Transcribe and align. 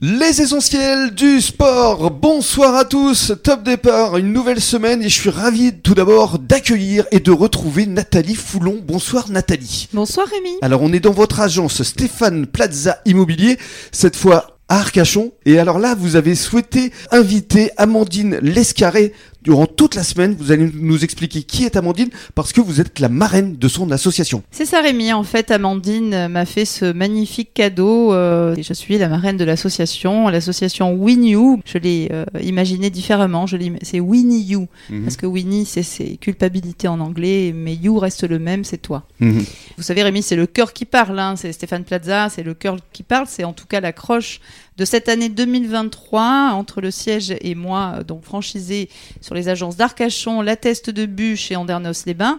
Les 0.00 0.40
essentiels 0.40 1.10
du 1.10 1.40
sport, 1.40 2.12
bonsoir 2.12 2.76
à 2.76 2.84
tous, 2.84 3.32
top 3.42 3.64
départ, 3.64 4.16
une 4.16 4.32
nouvelle 4.32 4.60
semaine 4.60 5.02
et 5.02 5.08
je 5.08 5.20
suis 5.20 5.28
ravi 5.28 5.72
tout 5.74 5.94
d'abord 5.94 6.38
d'accueillir 6.38 7.04
et 7.10 7.18
de 7.18 7.32
retrouver 7.32 7.84
Nathalie 7.84 8.36
Foulon. 8.36 8.78
Bonsoir 8.80 9.28
Nathalie. 9.28 9.88
Bonsoir 9.92 10.28
Rémi. 10.28 10.56
Alors 10.62 10.82
on 10.82 10.92
est 10.92 11.00
dans 11.00 11.10
votre 11.10 11.40
agence 11.40 11.82
Stéphane 11.82 12.46
Plaza 12.46 13.00
Immobilier, 13.06 13.58
cette 13.90 14.14
fois 14.14 14.58
à 14.68 14.76
Arcachon. 14.76 15.32
Et 15.46 15.58
alors 15.58 15.80
là, 15.80 15.96
vous 15.98 16.14
avez 16.14 16.36
souhaité 16.36 16.92
inviter 17.10 17.72
Amandine 17.76 18.38
Lescarré 18.40 19.12
durant 19.42 19.66
toute 19.66 19.94
la 19.94 20.02
semaine. 20.02 20.34
Vous 20.38 20.52
allez 20.52 20.70
nous 20.74 21.04
expliquer 21.04 21.42
qui 21.42 21.64
est 21.64 21.76
Amandine 21.76 22.10
parce 22.34 22.52
que 22.52 22.60
vous 22.60 22.80
êtes 22.80 22.98
la 23.00 23.08
marraine 23.08 23.56
de 23.56 23.68
son 23.68 23.90
association. 23.90 24.42
C'est 24.50 24.64
ça 24.64 24.80
Rémi, 24.80 25.12
en 25.12 25.22
fait 25.22 25.50
Amandine 25.50 26.28
m'a 26.28 26.44
fait 26.44 26.64
ce 26.64 26.92
magnifique 26.92 27.54
cadeau. 27.54 28.12
euh, 28.12 28.54
et 28.56 28.62
je 28.62 28.72
suis 28.72 28.98
la 28.98 29.08
marraine 29.08 29.36
de 29.36 29.44
l'association, 29.44 30.28
l'association 30.28 30.94
Win 30.94 31.24
You. 31.24 31.60
Je 31.64 31.78
l'ai 31.78 32.08
euh, 32.12 32.24
imaginé 32.42 32.90
différemment, 32.90 33.46
je 33.46 33.56
c'est 33.82 34.00
Winnie 34.00 34.42
You. 34.42 34.68
Mhm. 34.90 35.02
Parce 35.02 35.16
que 35.16 35.26
Winnie 35.26 35.64
c'est 35.64 35.82
c'est 35.82 36.16
culpabilité 36.16 36.88
en 36.88 37.00
anglais, 37.00 37.52
mais 37.54 37.74
You 37.74 37.98
reste 37.98 38.24
le 38.28 38.38
même, 38.38 38.64
c'est 38.64 38.78
toi. 38.78 39.04
Mhm. 39.20 39.44
Vous 39.76 39.82
savez 39.82 40.02
Rémi, 40.02 40.22
c'est 40.22 40.36
le 40.36 40.46
cœur 40.46 40.72
qui 40.72 40.84
parle, 40.84 41.18
hein. 41.18 41.34
c'est 41.36 41.52
Stéphane 41.52 41.84
Plaza, 41.84 42.28
c'est 42.28 42.42
le 42.42 42.54
cœur 42.54 42.76
qui 42.92 43.02
parle, 43.02 43.26
c'est 43.28 43.44
en 43.44 43.52
tout 43.52 43.66
cas 43.66 43.80
l'accroche 43.80 44.40
de 44.78 44.84
cette 44.84 45.08
année 45.08 45.28
2023 45.28 46.52
entre 46.52 46.80
le 46.80 46.92
siège 46.92 47.34
et 47.40 47.56
moi, 47.56 47.96
euh, 47.96 48.04
donc 48.04 48.22
franchisé 48.22 48.88
sur 49.20 49.34
les 49.34 49.48
agences 49.48 49.76
d'Arcachon, 49.76 50.40
La 50.40 50.54
Teste 50.54 50.88
de 50.88 51.04
Bûche 51.04 51.50
et 51.50 51.56
Andernos-les-Bains. 51.56 52.38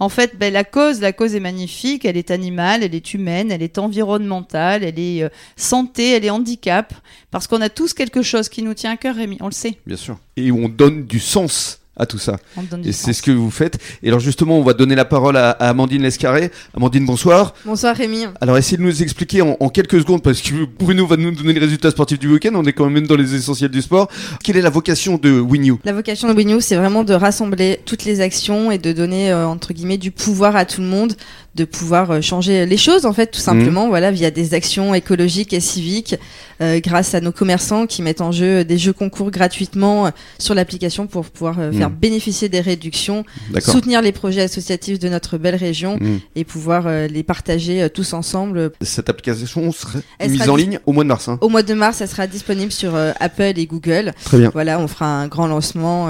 En 0.00 0.08
fait, 0.08 0.36
ben, 0.38 0.52
la 0.52 0.64
cause, 0.64 1.00
la 1.00 1.12
cause 1.12 1.34
est 1.34 1.40
magnifique. 1.40 2.06
Elle 2.06 2.16
est 2.16 2.30
animale, 2.30 2.82
elle 2.82 2.94
est 2.94 3.14
humaine, 3.14 3.52
elle 3.52 3.62
est 3.62 3.78
environnementale, 3.78 4.82
elle 4.82 4.98
est 4.98 5.22
euh, 5.22 5.28
santé, 5.56 6.12
elle 6.12 6.24
est 6.24 6.30
handicap. 6.30 6.94
Parce 7.30 7.46
qu'on 7.46 7.60
a 7.60 7.68
tous 7.68 7.92
quelque 7.92 8.22
chose 8.22 8.48
qui 8.48 8.62
nous 8.62 8.74
tient 8.74 8.92
à 8.92 8.96
cœur, 8.96 9.16
Rémi. 9.16 9.36
On 9.40 9.46
le 9.46 9.52
sait. 9.52 9.78
Bien 9.86 9.96
sûr. 9.96 10.18
Et 10.36 10.50
on 10.50 10.68
donne 10.68 11.04
du 11.04 11.20
sens 11.20 11.80
à 11.96 12.06
tout 12.06 12.18
ça. 12.18 12.36
Et 12.84 12.92
c'est 12.92 13.12
ce 13.12 13.22
que 13.22 13.30
vous 13.30 13.50
faites. 13.50 13.78
Et 14.02 14.08
alors 14.08 14.20
justement, 14.20 14.58
on 14.58 14.62
va 14.62 14.72
donner 14.72 14.94
la 14.94 15.04
parole 15.04 15.36
à, 15.36 15.50
à 15.50 15.68
Amandine 15.68 16.02
Lescarré. 16.02 16.50
Amandine, 16.76 17.06
bonsoir. 17.06 17.54
Bonsoir 17.64 17.94
Rémi. 17.96 18.26
Alors 18.40 18.58
essayez 18.58 18.76
de 18.76 18.82
nous 18.82 19.02
expliquer 19.02 19.42
en, 19.42 19.56
en 19.60 19.68
quelques 19.68 20.00
secondes, 20.00 20.22
parce 20.22 20.40
que 20.40 20.64
Bruno 20.78 21.06
va 21.06 21.16
nous 21.16 21.30
donner 21.30 21.52
les 21.52 21.60
résultats 21.60 21.90
sportifs 21.90 22.18
du 22.18 22.28
week-end, 22.28 22.52
on 22.54 22.64
est 22.64 22.72
quand 22.72 22.90
même 22.90 23.06
dans 23.06 23.16
les 23.16 23.34
essentiels 23.34 23.70
du 23.70 23.82
sport. 23.82 24.08
Quelle 24.42 24.56
est 24.56 24.62
la 24.62 24.70
vocation 24.70 25.16
de 25.16 25.40
Win 25.40 25.64
You? 25.64 25.78
La 25.84 25.92
vocation 25.92 26.28
de 26.28 26.34
WinU, 26.34 26.60
c'est 26.60 26.76
vraiment 26.76 27.04
de 27.04 27.14
rassembler 27.14 27.80
toutes 27.84 28.04
les 28.04 28.20
actions 28.20 28.70
et 28.70 28.78
de 28.78 28.92
donner 28.92 29.30
euh, 29.30 29.46
entre 29.46 29.72
guillemets 29.72 29.98
du 29.98 30.10
pouvoir 30.10 30.56
à 30.56 30.64
tout 30.64 30.80
le 30.80 30.86
monde, 30.86 31.14
de 31.54 31.64
pouvoir 31.64 32.10
euh, 32.10 32.20
changer 32.20 32.66
les 32.66 32.76
choses 32.76 33.06
en 33.06 33.12
fait, 33.12 33.28
tout 33.28 33.38
simplement, 33.40 33.86
voilà, 33.88 34.10
via 34.10 34.30
des 34.32 34.54
actions 34.54 34.92
écologiques 34.94 35.52
et 35.52 35.60
civiques, 35.60 36.16
euh, 36.60 36.80
grâce 36.80 37.14
à 37.14 37.20
nos 37.20 37.30
commerçants 37.30 37.86
qui 37.86 38.02
mettent 38.02 38.20
en 38.20 38.32
jeu 38.32 38.64
des 38.64 38.76
jeux 38.76 38.92
concours 38.92 39.30
gratuitement 39.30 40.06
euh, 40.06 40.10
sur 40.38 40.54
l'application 40.54 41.06
pour 41.06 41.24
pouvoir 41.26 41.60
euh, 41.60 41.70
faire 41.72 41.90
Mhm. 41.90 41.96
bénéficier 41.96 42.48
des 42.48 42.60
réductions, 42.60 43.24
soutenir 43.60 44.02
les 44.02 44.10
projets 44.12 44.42
associatifs 44.42 44.98
de 44.98 45.08
notre 45.08 45.38
belle 45.38 45.54
région 45.54 45.96
Mm. 46.00 46.16
et 46.34 46.44
pouvoir 46.44 46.84
euh, 46.86 47.06
les 47.06 47.22
partager 47.22 47.88
tous 47.92 48.12
ensemble. 48.14 48.72
Cette 48.80 49.08
application 49.08 49.70
Elle 50.18 50.30
mise 50.30 50.40
sera 50.40 50.52
en 50.52 50.56
ligne 50.56 50.80
au 50.86 50.92
mois 50.92 51.04
de 51.04 51.08
mars. 51.08 51.28
hein. 51.28 51.38
Au 51.40 51.48
mois 51.48 51.62
de 51.62 51.74
mars, 51.74 51.98
ça 51.98 52.06
sera 52.08 52.26
disponible 52.26 52.72
sur 52.72 52.94
Apple 53.20 53.52
et 53.56 53.66
Google. 53.66 54.12
Très 54.24 54.38
bien. 54.38 54.50
Voilà, 54.52 54.80
on 54.80 54.88
fera 54.88 55.06
un 55.06 55.28
grand 55.28 55.46
lancement. 55.46 56.08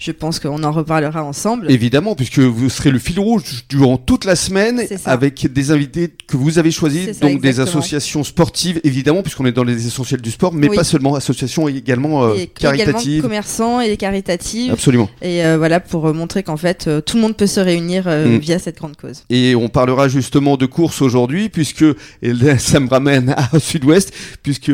Je 0.00 0.10
pense 0.12 0.40
qu'on 0.40 0.64
en 0.64 0.72
reparlera 0.72 1.22
ensemble. 1.22 1.70
Évidemment, 1.70 2.14
puisque 2.14 2.38
vous 2.40 2.70
serez 2.70 2.90
le 2.90 2.98
fil 2.98 3.20
rouge 3.20 3.42
durant 3.68 3.98
toute 3.98 4.24
la 4.24 4.34
semaine 4.34 4.82
avec 5.04 5.52
des 5.52 5.70
invités 5.70 6.10
que 6.26 6.36
vous 6.38 6.58
avez 6.58 6.70
choisis, 6.70 7.20
donc 7.20 7.40
des 7.42 7.60
associations 7.60 8.24
sportives, 8.24 8.80
évidemment, 8.82 9.22
puisqu'on 9.22 9.44
est 9.46 9.52
dans 9.52 9.62
les 9.62 9.86
essentiels 9.86 10.22
du 10.22 10.30
sport, 10.30 10.54
mais 10.54 10.68
Oui. 10.70 10.76
pas 10.76 10.84
seulement, 10.84 11.14
associations 11.14 11.68
également 11.68 12.24
euh, 12.24 12.34
et 12.34 12.42
également 12.44 12.78
caritatives. 12.84 13.22
commerçants 13.22 13.80
et 13.80 13.96
caritatives. 13.98 14.72
Absolument. 14.72 15.10
Et 15.20 15.44
euh, 15.44 15.58
voilà, 15.58 15.80
pour 15.80 16.06
euh, 16.06 16.12
montrer 16.14 16.42
qu'en 16.42 16.56
fait, 16.56 16.86
euh, 16.88 17.00
tout 17.02 17.16
le 17.16 17.22
monde 17.22 17.36
peut 17.36 17.46
se 17.46 17.60
réunir 17.60 18.06
Mm. 18.08 18.38
via 18.38 18.58
cette 18.58 18.78
grande 18.78 18.96
cause. 18.96 19.24
Et 19.28 19.54
on 19.54 19.68
parlera 19.68 20.08
justement 20.08 20.56
de 20.56 20.64
course 20.66 21.02
aujourd'hui, 21.02 21.50
puisque 21.50 21.84
et 22.22 22.32
là, 22.32 22.58
ça 22.58 22.80
me 22.80 22.88
ramène 22.88 23.34
à 23.36 23.58
Sud-Ouest, 23.60 24.12
puisque 24.42 24.70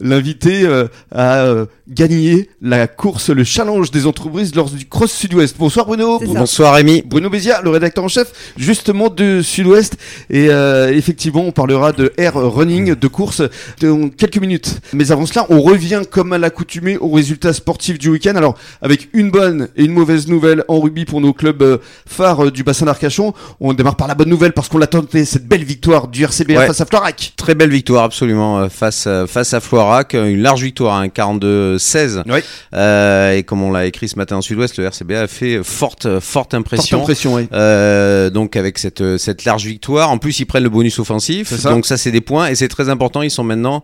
l'invité 0.00 0.66
a 1.14 1.64
gagné 1.88 2.48
la 2.60 2.86
course, 2.86 3.30
le 3.30 3.44
challenge 3.44 3.90
des 3.90 4.06
entreprises 4.06 4.49
lors 4.56 4.70
du 4.70 4.86
Cross 4.86 5.12
Sud-Ouest. 5.12 5.56
Bonsoir 5.58 5.86
Bruno. 5.86 6.18
Bonsoir 6.20 6.74
Rémi. 6.74 7.02
Bruno 7.04 7.28
Bézia, 7.30 7.60
le 7.62 7.70
rédacteur 7.70 8.04
en 8.04 8.08
chef, 8.08 8.32
justement 8.56 9.08
de 9.08 9.42
Sud-Ouest. 9.42 9.96
Et 10.30 10.48
euh, 10.50 10.92
effectivement, 10.92 11.42
on 11.42 11.52
parlera 11.52 11.92
de 11.92 12.12
air 12.16 12.34
running, 12.34 12.94
de 12.94 13.08
course, 13.08 13.42
dans 13.80 14.08
quelques 14.08 14.38
minutes. 14.38 14.80
Mais 14.92 15.12
avant 15.12 15.26
cela, 15.26 15.46
on 15.48 15.60
revient 15.60 16.02
comme 16.10 16.32
à 16.32 16.38
l'accoutumée 16.38 16.96
aux 16.98 17.10
résultats 17.10 17.52
sportifs 17.52 17.98
du 17.98 18.08
week-end. 18.10 18.34
Alors, 18.36 18.56
avec 18.82 19.08
une 19.12 19.30
bonne 19.30 19.68
et 19.76 19.84
une 19.84 19.92
mauvaise 19.92 20.28
nouvelle 20.28 20.64
en 20.68 20.80
rugby 20.80 21.04
pour 21.04 21.20
nos 21.20 21.32
clubs 21.32 21.62
euh, 21.62 21.78
phares 22.06 22.46
euh, 22.46 22.50
du 22.50 22.62
bassin 22.64 22.86
d'Arcachon. 22.86 23.34
On 23.60 23.72
démarre 23.72 23.96
par 23.96 24.08
la 24.08 24.14
bonne 24.14 24.28
nouvelle 24.30 24.52
parce 24.52 24.68
qu'on 24.68 24.78
l'attendait, 24.78 25.24
cette 25.24 25.46
belle 25.46 25.64
victoire 25.64 26.08
du 26.08 26.24
RCBA 26.24 26.54
Ouais. 26.60 26.66
face 26.66 26.80
à 26.80 26.86
Florac. 26.86 27.32
Très 27.36 27.54
belle 27.54 27.70
victoire 27.70 28.04
absolument 28.04 28.68
face 28.68 29.08
face 29.28 29.54
à 29.54 29.60
Floirac, 29.60 30.14
une 30.14 30.42
large 30.42 30.62
victoire, 30.62 30.96
hein, 30.96 31.08
42-16. 31.08 32.22
Oui. 32.26 32.40
Euh, 32.74 33.36
et 33.36 33.42
comme 33.42 33.62
on 33.62 33.70
l'a 33.72 33.86
écrit 33.86 34.08
ce 34.08 34.16
matin 34.16 34.39
en 34.40 34.42
Sud-Ouest, 34.42 34.76
le 34.76 34.84
RCBA 34.84 35.22
a 35.22 35.26
fait 35.26 35.60
forte 35.62 36.18
forte 36.20 36.50
Forte 36.50 36.54
impression. 36.54 37.34
oui. 37.34 37.46
Euh, 37.52 38.30
donc 38.30 38.56
avec 38.56 38.78
cette 38.78 39.00
euh, 39.00 39.18
cette 39.18 39.44
large 39.44 39.64
victoire, 39.66 40.10
en 40.10 40.18
plus 40.18 40.38
ils 40.40 40.44
prennent 40.46 40.62
le 40.62 40.68
bonus 40.70 40.98
offensif, 40.98 41.54
ça. 41.54 41.70
donc 41.70 41.86
ça 41.86 41.96
c'est 41.96 42.10
des 42.10 42.20
points 42.20 42.48
et 42.48 42.54
c'est 42.54 42.68
très 42.68 42.88
important. 42.88 43.22
Ils 43.22 43.30
sont 43.30 43.44
maintenant 43.44 43.82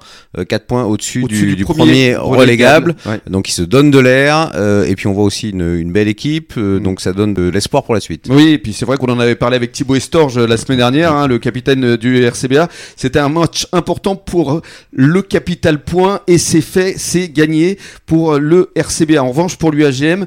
4 0.48 0.66
points 0.66 0.84
au-dessus 0.84 1.24
du, 1.24 1.56
du 1.56 1.64
premier, 1.64 2.16
relégable. 2.16 2.94
Ouais. 3.06 3.20
Donc 3.28 3.48
ils 3.48 3.52
se 3.52 3.62
donnent 3.62 3.90
de 3.90 3.98
l'air 3.98 4.52
euh, 4.54 4.84
et 4.84 4.94
puis 4.96 5.06
on 5.06 5.12
voit 5.12 5.24
aussi 5.24 5.50
une, 5.50 5.76
une 5.78 5.92
belle 5.92 6.08
équipe, 6.08 6.54
euh, 6.56 6.76
Mm. 6.78 6.82
donc 6.82 7.00
ça 7.00 7.12
donne 7.12 7.34
de 7.34 7.48
l'espoir 7.48 7.84
pour 7.84 7.94
la 7.94 8.00
suite. 8.00 8.26
Oui, 8.28 8.48
et 8.50 8.58
puis 8.58 8.72
c'est 8.72 8.84
vrai 8.84 8.96
qu'on 8.96 9.06
en 9.06 9.20
avait 9.20 9.34
parlé 9.36 9.56
avec 9.56 9.72
Thibaut 9.72 9.94
Estorge 9.94 10.38
euh, 10.38 10.46
la 10.46 10.56
semaine 10.56 10.78
dernière, 10.78 11.12
hein, 11.12 11.26
le 11.26 11.38
capitaine 11.38 11.84
euh, 11.84 11.96
du 11.96 12.24
RCBA. 12.24 12.68
C'était 12.96 13.18
un 13.18 13.28
match 13.28 13.66
important 13.72 14.16
pour 14.16 14.52
euh, 14.52 14.60
le 14.92 15.22
capital 15.22 15.82
point 15.82 16.20
et 16.26 16.38
c'est 16.38 16.60
fait, 16.60 16.94
c'est 16.98 17.28
gagné 17.28 17.78
pour 18.06 18.34
euh, 18.34 18.38
le 18.38 18.70
RCBA. 18.76 19.22
En 19.22 19.28
revanche, 19.28 19.56
pour 19.56 19.70
l'UAGM, 19.70 20.26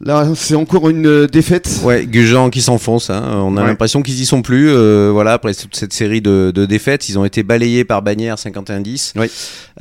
là, 0.00 0.26
c'est 0.34 0.54
encore 0.54 0.88
une 0.88 1.06
euh, 1.06 1.26
défaite. 1.26 1.80
Ouais, 1.84 2.06
Gujan 2.06 2.50
qui 2.50 2.60
s'enfonce. 2.62 3.10
Hein. 3.10 3.22
On 3.44 3.56
a 3.56 3.62
Ouais. 3.62 3.66
l'impression 3.66 4.02
qu'ils 4.02 4.20
y 4.20 4.26
sont 4.26 4.42
plus. 4.42 4.68
euh, 4.70 5.10
voilà, 5.12 5.32
après 5.34 5.54
toute 5.54 5.74
cette 5.76 5.92
série 5.92 6.20
de, 6.20 6.52
de 6.54 6.66
défaites, 6.66 7.08
ils 7.08 7.18
ont 7.18 7.24
été 7.24 7.42
balayés 7.42 7.84
par 7.84 8.02
Bagnères 8.02 8.36
51-10. 8.36 9.12
Oui. 9.16 9.30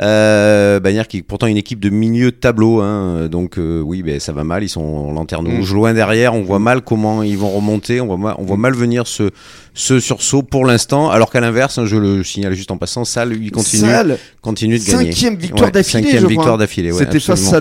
Euh, 0.01 0.79
Bagnères 0.79 1.07
qui 1.07 1.17
est 1.17 1.21
pourtant 1.21 1.47
une 1.47 1.57
équipe 1.57 1.79
de 1.79 1.89
milieu 1.89 2.31
de 2.31 2.35
tableau. 2.35 2.81
Hein. 2.81 3.27
Donc 3.29 3.57
euh, 3.57 3.81
oui, 3.81 4.03
ben 4.03 4.19
ça 4.19 4.31
va 4.33 4.43
mal. 4.43 4.63
Ils 4.63 4.69
sont 4.69 4.81
en 4.81 5.11
lanterne 5.13 5.47
Mm. 5.47 5.57
rouge 5.57 5.73
loin 5.73 5.93
derrière. 5.93 6.33
On 6.33 6.41
voit 6.43 6.59
mal 6.59 6.81
comment 6.81 7.23
ils 7.23 7.37
vont 7.37 7.49
remonter. 7.49 8.01
On 8.01 8.07
voit 8.07 8.17
mal, 8.17 8.35
on 8.37 8.43
voit 8.43 8.57
mal 8.57 8.73
venir 8.73 9.07
ce, 9.07 9.29
ce 9.73 9.99
sursaut 9.99 10.43
pour 10.43 10.65
l'instant. 10.65 11.09
Alors 11.09 11.31
qu'à 11.31 11.39
l'inverse, 11.41 11.77
hein, 11.77 11.85
je 11.85 11.97
le 11.97 12.23
signale 12.23 12.53
juste 12.53 12.71
en 12.71 12.77
passant, 12.77 13.05
Salle 13.05 13.29
lui 13.29 13.51
continue, 13.51 13.81
Salle, 13.89 14.17
continue 14.41 14.79
de 14.79 14.83
gagner. 14.85 15.11
cinquième 15.11 15.35
victoire 15.35 15.65
Ouais, 15.65 15.71
d'affilée. 15.71 16.03
Cinquième 16.03 16.21
je 16.23 16.27
victoire 16.27 16.57
d'affilée. 16.57 16.91
Ouais, 16.91 16.99
C'était 16.99 17.19
face 17.19 17.53
à 17.53 17.59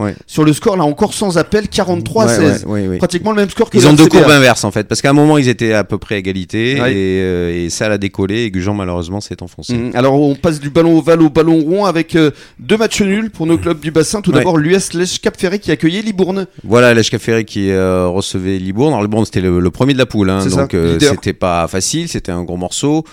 Ouais. 0.00 0.14
sur 0.26 0.44
le 0.44 0.52
score, 0.52 0.76
là 0.76 0.84
encore 0.84 1.14
sans 1.14 1.36
appel, 1.44 1.68
43 1.68 2.24
à 2.24 2.26
Ouais, 2.26 2.34
16. 2.34 2.64
ouais, 2.66 2.72
ouais, 2.82 2.88
ouais. 2.88 2.98
Pratiquement 2.98 3.30
le 3.30 3.36
même 3.36 3.50
score 3.50 3.70
que 3.70 3.78
Ils 3.78 3.86
ont 3.86 3.92
deux 3.92 4.06
courbes 4.06 4.30
inverses 4.30 4.64
en 4.64 4.70
fait, 4.70 4.88
parce 4.88 5.00
qu'à 5.02 5.10
un 5.10 5.14
moment 5.14 5.38
ils 5.38 5.48
étaient 5.48 5.72
à 5.72 5.84
peu 5.84 5.98
près 5.98 6.16
à 6.16 6.18
égalité 6.18 6.72
et, 6.76 6.80
euh, 6.80 7.64
et 7.64 7.70
ça 7.70 7.86
a 7.86 7.98
décollé 7.98 8.42
et 8.44 8.50
Gujan 8.50 8.74
malheureusement 8.74 9.20
s'est 9.20 9.42
enfoncé. 9.42 9.74
Mm, 9.74 9.90
Alors 9.94 10.20
on 10.20 10.34
passe 10.34 10.60
du 10.60 10.70
ballon 10.70 10.98
ovale 10.98 11.22
au 11.22 11.30
ballon 11.30 11.60
rond 11.60 11.84
avec 11.84 12.16
euh, 12.16 12.30
deux 12.58 12.76
matchs 12.76 13.02
nuls 13.02 13.30
pour 13.30 13.46
nos 13.46 13.58
clubs 13.58 13.80
du 13.80 13.90
bassin. 13.90 14.20
Tout 14.20 14.32
d'abord 14.32 14.58
l'US 14.58 14.92
Lèche 14.94 15.20
Cap 15.20 15.38
Ferré 15.38 15.58
qui 15.58 15.70
accueillait 15.70 16.02
Libourne. 16.02 16.46
Voilà 16.64 16.92
Lèche 16.94 17.10
Ferré 17.18 17.44
qui 17.44 17.70
euh, 17.70 18.08
recevait 18.08 18.58
Libourne. 18.58 18.92
Alors 18.92 19.02
Libourne 19.02 19.24
c'était 19.24 19.40
le, 19.40 19.60
le 19.60 19.70
premier 19.70 19.92
de 19.92 19.98
la 19.98 20.06
poule, 20.06 20.30
hein, 20.30 20.44
donc 20.46 20.74
euh, 20.74 20.98
c'était 21.00 21.32
pas 21.32 21.68
facile, 21.68 22.08
c'était 22.08 22.32
un 22.32 22.42
gros 22.42 22.56
morceau. 22.56 23.04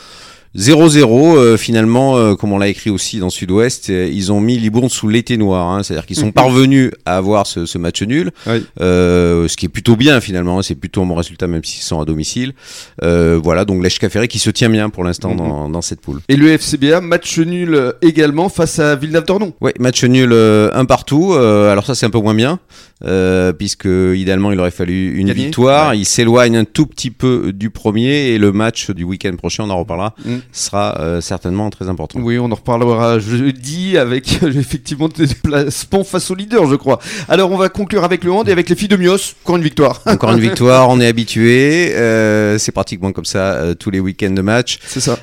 0-0 0.57 1.37
euh, 1.37 1.57
finalement, 1.57 2.17
euh, 2.17 2.35
comme 2.35 2.51
on 2.51 2.57
l'a 2.57 2.67
écrit 2.67 2.89
aussi 2.89 3.19
dans 3.19 3.29
Sud-Ouest, 3.29 3.89
euh, 3.89 4.09
ils 4.11 4.33
ont 4.33 4.41
mis 4.41 4.57
Libourne 4.57 4.89
sous 4.89 5.07
l'été 5.07 5.37
noir, 5.37 5.69
hein, 5.69 5.81
c'est-à-dire 5.81 6.05
qu'ils 6.05 6.17
sont 6.17 6.31
parvenus 6.33 6.91
à 7.05 7.15
avoir 7.17 7.47
ce, 7.47 7.65
ce 7.65 7.77
match 7.77 8.01
nul, 8.01 8.31
Oui. 8.47 8.65
euh, 8.81 9.47
ce 9.47 9.55
qui 9.55 9.67
est 9.67 9.69
plutôt 9.69 9.95
bien 9.95 10.19
finalement, 10.19 10.59
hein, 10.59 10.61
c'est 10.61 10.75
plutôt 10.75 11.01
un 11.03 11.05
bon 11.05 11.15
résultat 11.15 11.47
même 11.47 11.63
s'ils 11.63 11.83
sont 11.83 12.01
à 12.01 12.05
domicile. 12.05 12.53
Euh, 13.01 13.39
voilà 13.41 13.63
donc 13.63 13.81
Lèche 13.81 13.99
Ferré 13.99 14.27
qui 14.27 14.39
se 14.39 14.49
tient 14.49 14.69
bien 14.69 14.89
pour 14.89 15.03
l'instant 15.05 15.31
Mhm. 15.31 15.37
dans, 15.37 15.69
dans 15.69 15.81
cette 15.81 16.01
poule. 16.01 16.19
Et 16.27 16.35
le 16.35 16.49
FCBA, 16.57 16.99
match 16.99 17.39
nul 17.39 17.93
également 18.01 18.49
face 18.49 18.79
à 18.79 18.95
Villeneuve-d'Ornon. 18.97 19.53
Ouais, 19.61 19.73
match 19.79 20.03
nul 20.03 20.31
euh, 20.33 20.69
un 20.73 20.83
partout. 20.83 21.33
Euh, 21.33 21.71
alors 21.71 21.85
ça 21.85 21.95
c'est 21.95 22.05
un 22.05 22.09
peu 22.09 22.19
moins 22.19 22.33
bien, 22.35 22.59
euh, 23.05 23.53
puisque 23.53 23.85
idéalement 23.87 24.51
il 24.51 24.59
aurait 24.59 24.71
fallu 24.71 25.13
une 25.17 25.27
Gagner. 25.27 25.45
victoire. 25.45 25.91
Ouais. 25.91 25.99
Il 25.99 26.05
s'éloigne 26.05 26.57
un 26.57 26.65
tout 26.65 26.87
petit 26.87 27.09
peu 27.11 27.53
du 27.53 27.69
premier 27.69 28.27
et 28.31 28.37
le 28.37 28.51
match 28.51 28.91
du 28.91 29.05
week-end 29.05 29.33
prochain, 29.37 29.63
on 29.63 29.69
en 29.69 29.79
reparlera, 29.79 30.13
Mm. 30.25 30.35
Sera 30.51 30.99
euh, 30.99 31.21
certainement 31.21 31.69
très 31.69 31.89
important. 31.89 32.19
Oui, 32.21 32.37
on 32.39 32.51
en 32.51 32.55
reparlera 32.55 33.19
jeudi 33.19 33.97
avec 33.97 34.39
euh, 34.43 34.51
effectivement 34.55 35.07
des 35.07 35.27
placements 35.27 36.03
face 36.03 36.29
au 36.31 36.35
leader, 36.35 36.67
je 36.67 36.75
crois. 36.75 36.99
Alors, 37.29 37.51
on 37.51 37.57
va 37.57 37.69
conclure 37.69 38.03
avec 38.03 38.23
le 38.23 38.31
hand 38.31 38.47
et 38.49 38.51
avec 38.51 38.69
les 38.69 38.75
filles 38.75 38.87
de 38.87 38.97
Mios. 38.97 39.35
Encore 39.43 39.57
une 39.57 39.63
victoire. 39.63 40.01
Encore 40.05 40.31
une 40.31 40.39
victoire, 40.39 40.89
on 40.89 40.99
est 40.99 41.07
habitué. 41.11 41.93
Euh, 41.95 42.57
c'est 42.57 42.71
pratiquement 42.71 43.11
comme 43.11 43.25
ça 43.25 43.53
euh, 43.53 43.73
tous 43.73 43.91
les 43.91 43.99
week-ends 43.99 44.31
de 44.31 44.41
match. 44.41 44.79
C'est 44.87 44.99
ça. 44.99 45.17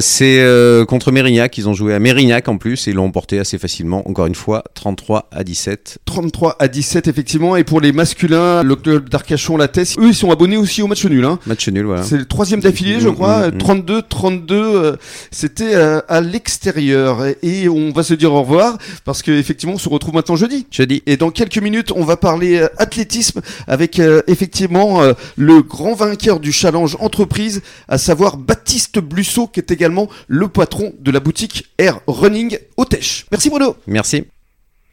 C'est 0.00 0.84
contre 0.88 1.12
Mérignac, 1.12 1.56
ils 1.58 1.68
ont 1.68 1.74
joué 1.74 1.94
à 1.94 1.98
Mérignac 1.98 2.48
en 2.48 2.56
plus 2.58 2.88
et 2.88 2.92
l'ont 2.92 3.06
emporté 3.06 3.38
assez 3.38 3.58
facilement. 3.58 4.08
Encore 4.08 4.26
une 4.26 4.34
fois, 4.34 4.64
33 4.74 5.28
à 5.32 5.44
17. 5.44 5.98
33 6.04 6.56
à 6.58 6.68
17, 6.68 7.08
effectivement. 7.08 7.56
Et 7.56 7.64
pour 7.64 7.80
les 7.80 7.92
masculins, 7.92 8.62
le 8.62 8.76
club 8.76 9.08
d'Arcachon, 9.08 9.56
la 9.56 9.68
Tess, 9.68 9.96
eux, 9.98 10.08
ils 10.08 10.14
sont 10.14 10.30
abonnés 10.30 10.56
aussi 10.56 10.82
au 10.82 10.86
match 10.86 11.04
nul. 11.04 11.24
Hein. 11.24 11.38
Match 11.46 11.68
nul, 11.68 11.84
voilà. 11.84 12.02
C'est 12.02 12.16
le 12.16 12.24
troisième 12.24 12.60
d'affilée, 12.60 13.00
je 13.00 13.08
Mm, 13.08 13.14
crois. 13.14 13.48
mm, 13.50 13.54
mm. 13.54 13.58
32, 13.58 14.02
32. 14.02 14.39
Euh, 14.50 14.96
C'était 15.30 15.74
à 15.74 16.20
l'extérieur. 16.20 17.24
Et 17.42 17.68
on 17.68 17.92
va 17.92 18.02
se 18.02 18.14
dire 18.14 18.32
au 18.32 18.42
revoir 18.42 18.78
parce 19.04 19.22
qu'effectivement, 19.22 19.74
on 19.74 19.78
se 19.78 19.88
retrouve 19.88 20.14
maintenant 20.14 20.36
jeudi. 20.36 20.66
Jeudi. 20.70 21.02
Et 21.06 21.16
dans 21.16 21.30
quelques 21.30 21.58
minutes, 21.58 21.92
on 21.92 22.04
va 22.04 22.16
parler 22.16 22.58
euh, 22.58 22.68
athlétisme 22.78 23.40
avec 23.66 23.98
euh, 23.98 24.22
effectivement 24.26 25.00
le 25.36 25.62
grand 25.62 25.94
vainqueur 25.94 26.40
du 26.40 26.52
challenge 26.52 26.96
entreprise, 27.00 27.62
à 27.88 27.98
savoir 27.98 28.36
Baptiste 28.36 28.98
Blussot, 28.98 29.46
qui 29.48 29.60
est 29.60 29.70
également 29.70 30.08
le 30.28 30.48
patron 30.48 30.92
de 30.98 31.10
la 31.10 31.20
boutique 31.20 31.70
Air 31.78 32.00
Running 32.06 32.58
au. 32.76 32.84
Merci 33.30 33.50
Bruno. 33.50 33.76
Merci. 33.86 34.24